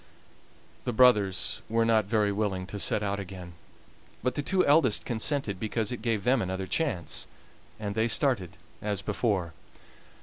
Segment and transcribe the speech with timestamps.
[0.83, 3.53] The brothers were not very willing to set out again,
[4.23, 7.27] but the two eldest consented because it gave them another chance,
[7.79, 9.53] and they started as before.